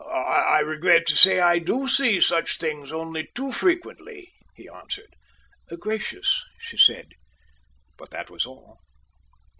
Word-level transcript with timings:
"I 0.09 0.61
regret 0.61 1.05
to 1.05 1.15
say 1.15 1.39
I 1.41 1.59
do 1.59 1.87
see 1.87 2.19
such 2.19 2.57
things 2.57 2.91
only 2.91 3.27
too 3.35 3.51
frequently," 3.51 4.33
he 4.55 4.67
answered. 4.67 5.15
"Gracious!" 5.79 6.43
she 6.57 6.75
said; 6.77 7.09
but 7.97 8.09
that 8.09 8.31
was 8.31 8.47
all. 8.47 8.79